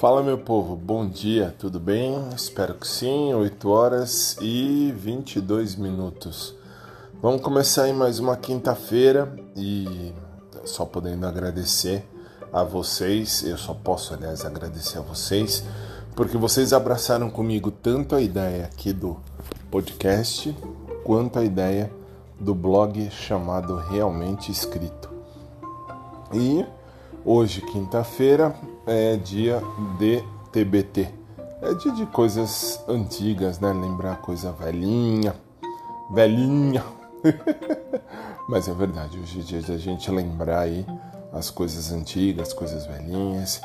[0.00, 2.16] Fala meu povo, bom dia, tudo bem?
[2.34, 6.54] Espero que sim, 8 horas e 22 minutos.
[7.20, 10.14] Vamos começar aí mais uma quinta-feira e
[10.64, 12.02] só podendo agradecer
[12.50, 15.62] a vocês, eu só posso, aliás, agradecer a vocês,
[16.16, 19.18] porque vocês abraçaram comigo tanto a ideia aqui do
[19.70, 20.56] podcast
[21.04, 21.92] quanto a ideia
[22.40, 25.10] do blog chamado Realmente Escrito.
[26.32, 26.64] E
[27.24, 28.54] hoje, quinta-feira,
[28.86, 29.62] é dia
[29.98, 31.08] de TBT.
[31.62, 33.72] É dia de coisas antigas, né?
[33.72, 35.34] Lembrar coisa velhinha,
[36.10, 36.82] velhinha.
[38.48, 40.86] Mas é verdade, hoje é dia de a gente lembrar aí
[41.32, 43.60] as coisas antigas, coisas velhinhas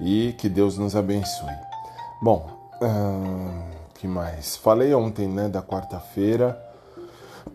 [0.00, 1.54] e que Deus nos abençoe.
[2.20, 2.48] Bom,
[2.82, 3.62] hum,
[3.94, 4.56] que mais?
[4.56, 6.63] Falei ontem, né, da quarta-feira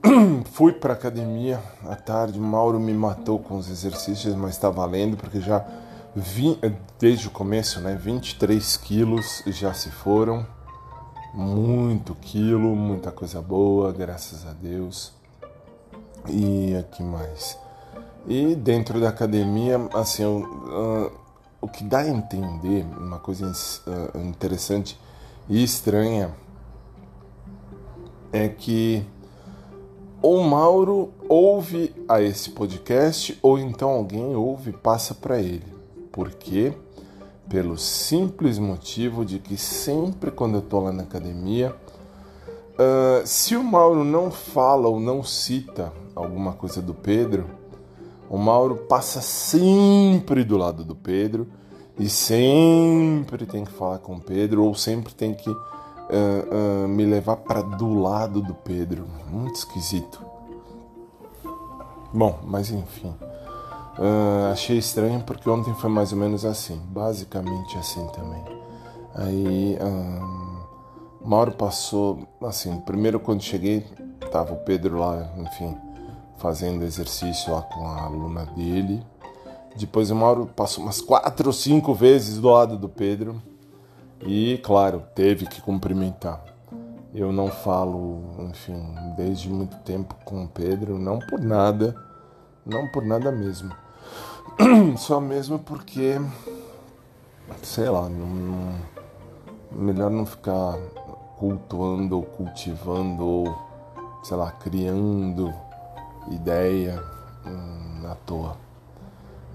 [0.52, 5.42] Fui para academia à tarde, Mauro me matou com os exercícios, mas está valendo porque
[5.42, 5.66] já
[6.16, 6.60] vi,
[7.00, 10.46] desde o começo, né, 23 quilos já se foram,
[11.34, 15.14] muito quilo, muita coisa boa, graças a Deus.
[16.28, 17.58] E aqui mais.
[18.28, 21.12] E dentro da academia, assim, uh,
[21.62, 23.52] o que dá a entender, uma coisa
[23.88, 25.00] uh, interessante
[25.48, 26.32] e estranha,
[28.32, 29.06] é que
[30.22, 35.66] ou Mauro ouve a esse podcast, ou então alguém ouve e passa para ele.
[36.12, 36.74] Por quê?
[37.48, 41.74] Pelo simples motivo de que sempre quando eu estou lá na academia,
[42.74, 47.46] uh, se o Mauro não fala ou não cita alguma coisa do Pedro,
[48.30, 51.48] o Mauro passa sempre do lado do Pedro
[51.98, 55.50] e sempre tem que falar com o Pedro ou sempre tem que
[56.10, 59.06] uh, me levar para do lado do Pedro.
[59.30, 60.24] Muito esquisito.
[62.14, 63.14] Bom, mas enfim.
[63.98, 68.44] Uh, achei estranho porque ontem foi mais ou menos assim, basicamente assim também.
[69.14, 69.78] Aí
[71.22, 73.86] Mauro passou, assim, primeiro quando cheguei,
[74.32, 75.76] tava o Pedro lá, enfim,
[76.38, 79.04] fazendo exercício lá com a aluna dele.
[79.76, 83.42] Depois o Mauro passou umas quatro ou cinco vezes do lado do Pedro.
[84.22, 86.44] E, claro, teve que cumprimentar.
[87.14, 91.96] Eu não falo, enfim, desde muito tempo com o Pedro, não por nada,
[92.66, 93.74] não por nada mesmo.
[94.98, 96.20] Só mesmo porque,
[97.64, 98.76] sei lá, não,
[99.72, 100.78] melhor não ficar
[101.38, 103.58] cultuando ou cultivando ou,
[104.24, 105.54] sei lá, criando
[106.30, 107.02] ideia
[107.48, 108.58] hum, à toa.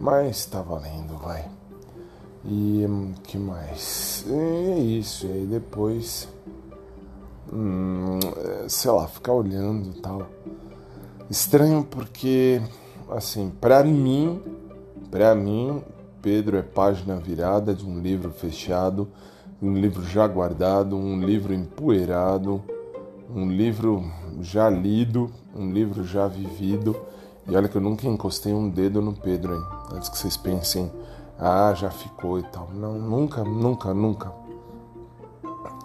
[0.01, 1.49] Mas tá valendo, vai.
[2.47, 4.25] E hum, que mais?
[4.29, 6.29] É isso, e aí depois,
[7.51, 10.27] hum, é, sei lá, ficar olhando e tal.
[11.31, 12.61] Estranho porque,
[13.11, 14.43] assim, para mim,
[15.11, 15.83] para mim,
[16.21, 19.09] Pedro é página virada de um livro fechado,
[19.63, 22.63] um livro já guardado, um livro empoeirado,
[23.35, 24.05] um livro
[24.43, 26.95] já lido, um livro já vivido.
[27.49, 29.63] E olha que eu nunca encostei um dedo no Pedro, hein?
[29.93, 30.91] Antes que vocês pensem
[31.39, 32.69] ah, já ficou e tal.
[32.73, 34.33] Não, nunca, nunca, nunca.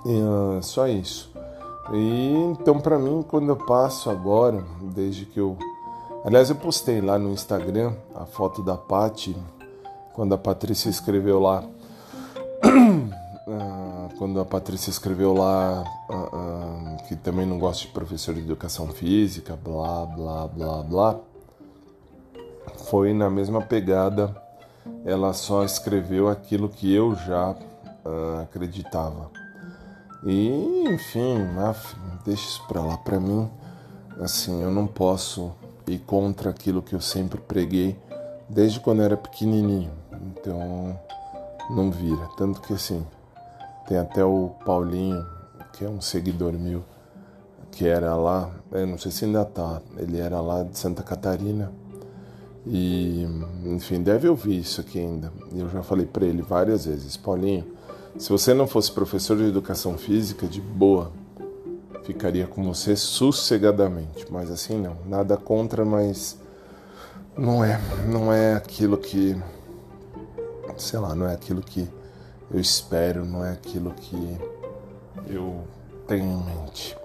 [0.06, 1.32] Uh, só isso.
[1.92, 5.58] E então para mim, quando eu passo agora, desde que eu,
[6.24, 9.36] aliás, eu postei lá no Instagram a foto da Pati
[10.14, 17.58] quando a Patrícia escreveu lá, uh, quando a Patrícia escreveu lá uh, que também não
[17.58, 21.16] gosta de professor de educação física, blá blá blá blá,
[22.90, 24.36] foi na mesma pegada
[25.06, 29.30] ela só escreveu aquilo que eu já uh, acreditava.
[30.24, 31.38] E, enfim,
[32.26, 32.98] deixa isso pra lá.
[32.98, 33.50] Pra mim,
[34.20, 35.52] assim, eu não posso
[35.88, 37.98] ir contra aquilo que eu sempre preguei
[38.48, 39.92] desde quando eu era pequenininho.
[40.12, 41.00] Então,
[41.70, 42.28] não vira.
[42.38, 43.06] Tanto que, assim,
[43.88, 45.26] tem até o Paulinho,
[45.74, 46.84] que é um seguidor meu,
[47.72, 51.72] que era lá, eu não sei se ainda tá, ele era lá de Santa Catarina
[52.66, 53.28] e,
[53.66, 55.32] enfim, deve ouvir isso aqui ainda.
[55.56, 57.66] Eu já falei para ele várias vezes, Paulinho,
[58.18, 61.12] se você não fosse professor de educação física, de boa,
[62.04, 64.26] ficaria com você sossegadamente.
[64.30, 66.38] Mas assim não, nada contra, mas
[67.38, 69.38] não é, não é aquilo que,
[70.78, 71.88] sei lá, não é aquilo que
[72.52, 74.38] eu espero, não é aquilo que
[75.28, 75.64] eu
[76.08, 76.98] tenho em mente.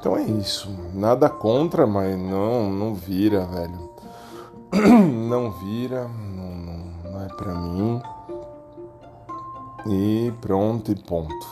[0.00, 3.94] Então é isso, nada contra, mas não, não vira, velho
[5.28, 8.02] não vira, não, não é para mim.
[9.86, 11.46] E pronto e ponto.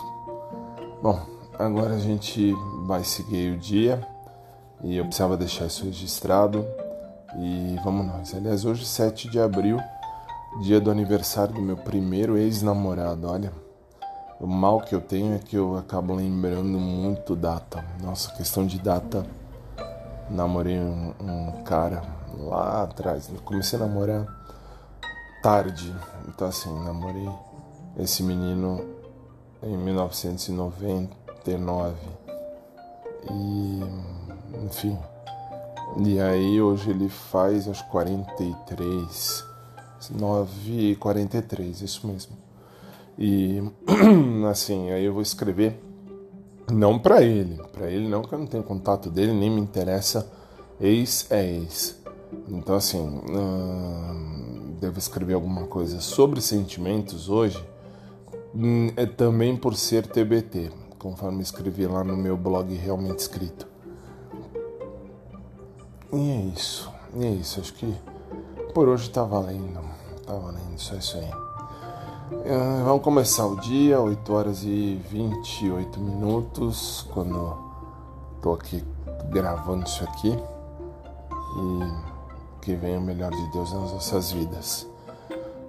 [1.03, 1.21] Bom,
[1.59, 2.53] agora a gente
[2.85, 4.07] vai seguir o dia
[4.83, 6.67] e eu precisava deixar isso registrado.
[7.39, 8.35] E vamos nós.
[8.35, 9.79] Aliás, hoje, 7 de abril,
[10.61, 13.29] dia do aniversário do meu primeiro ex-namorado.
[13.29, 13.53] Olha,
[14.41, 17.85] o mal que eu tenho é que eu acabo lembrando muito data.
[18.03, 19.25] Nossa, questão de data.
[20.33, 22.03] Namorei um, um cara
[22.39, 23.31] lá atrás.
[23.45, 24.27] Comecei a namorar
[25.43, 25.95] tarde.
[26.27, 27.29] Então, assim, namorei
[27.99, 28.83] esse menino
[29.63, 31.97] em 1999.
[33.31, 33.81] E,
[34.65, 34.99] enfim.
[36.05, 39.53] E aí, hoje ele faz aos 43.
[40.11, 42.33] 9 e 43, isso mesmo.
[43.19, 43.63] E,
[44.51, 45.79] assim, aí eu vou escrever.
[46.73, 50.27] Não para ele, para ele não, que eu não tenho contato dele, nem me interessa.
[50.81, 51.97] Ex é ex.
[52.49, 53.21] Então, assim,
[54.81, 57.63] devo escrever alguma coisa sobre sentimentos hoje,
[58.55, 63.67] hum, é também por ser TBT, conforme escrevi lá no meu blog Realmente Escrito.
[66.11, 67.95] E é isso, e é isso, acho que
[68.73, 69.81] por hoje tá valendo,
[70.27, 71.52] tá valendo, só isso aí.
[72.33, 77.57] Uh, vamos começar o dia, 8 horas e 28 minutos, quando
[78.41, 78.83] tô aqui
[79.29, 80.31] gravando isso aqui.
[80.31, 82.13] E
[82.63, 84.87] que venha o melhor de Deus nas nossas vidas.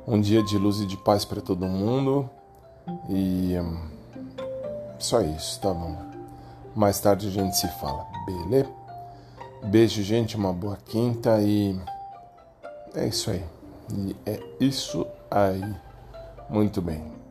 [0.08, 2.30] Um dia de luz e de paz para todo mundo
[3.10, 3.78] e hum,
[4.98, 5.98] só isso, tá bom?
[6.76, 8.70] Mais tarde a gente se fala, beleza?
[9.66, 11.78] Beijo, gente, uma boa quinta e
[12.96, 13.44] é isso aí.
[13.92, 15.93] E é isso aí.
[16.50, 17.23] Muito bem.